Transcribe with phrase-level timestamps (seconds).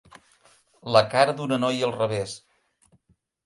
[0.95, 2.37] La cara d'una noia al revés.